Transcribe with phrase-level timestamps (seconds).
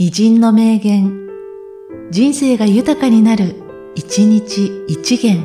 [0.00, 1.28] 偉人の名言、
[2.12, 3.56] 人生が豊かになる、
[3.96, 5.42] 一日一元。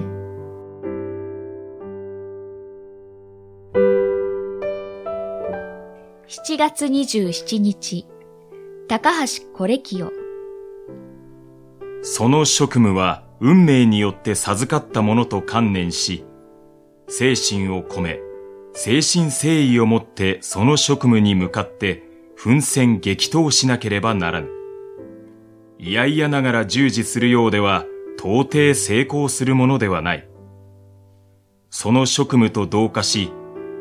[6.27, 8.05] 7月27日、
[8.87, 10.11] 高橋コレキオ。
[12.03, 16.25] その職務は運命によって授かったものと観念し、
[17.07, 18.19] 精神を込め、
[18.73, 24.49] 精神誠意をもってその職務に向かって奮戦激闘しなければならぬ。
[25.79, 27.85] いやいやながら従事するようでは
[28.17, 30.27] 到底成功するものではない。
[31.69, 33.31] その職務と同化し、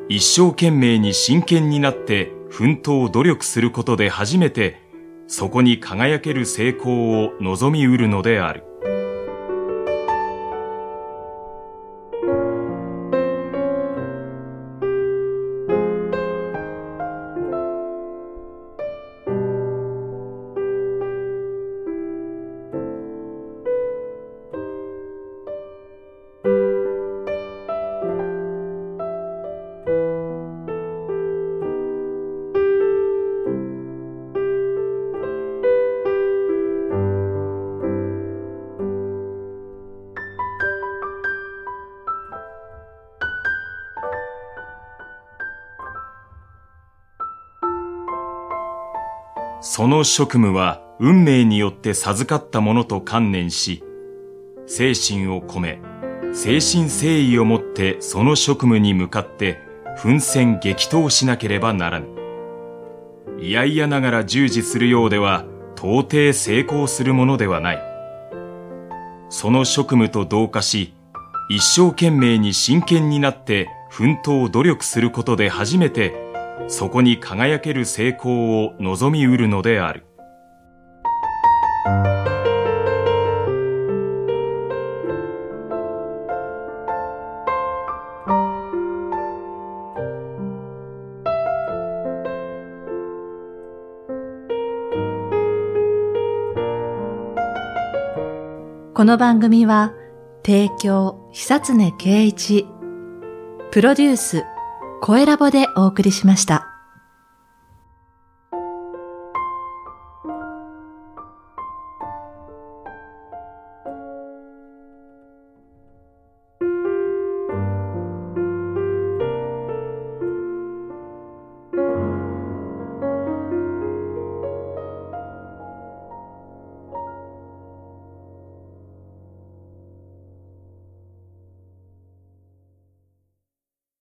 [0.08, 4.80] 一生懸命に真剣になって奮闘努力することで初めて
[5.26, 8.64] そこに輝ける成功を望みうるのである。
[49.64, 53.84] その職務は運命によって授かったものと観念し、
[54.66, 55.80] 精神を込め、
[56.34, 59.60] 精神誠意をもってその職務に向かって
[59.98, 62.08] 奮戦激闘しなければならぬ。
[63.40, 65.44] いやいやながら従事するようでは
[65.76, 67.82] 到底成功するものではない。
[69.28, 70.92] その職務と同化し、
[71.48, 76.31] 一生懸命に真剣になって奮闘努力することで初めて
[76.68, 80.06] そこに輝ける成功を望みうるのである。
[98.94, 99.94] この番組は、
[100.46, 102.66] 提供、久常圭一、
[103.72, 104.44] プロデュース、
[105.04, 106.71] 声ラボでお送りしました。